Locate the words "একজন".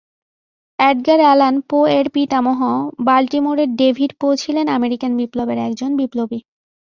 5.67-5.91